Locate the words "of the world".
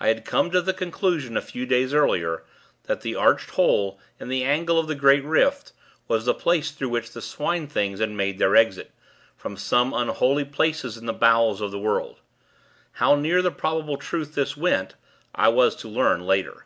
11.60-12.20